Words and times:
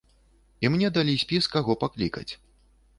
І 0.65 0.71
мне 0.77 0.87
далі 0.97 1.13
спіс 1.27 1.43
каго 1.57 1.79
паклікаць. 1.85 2.29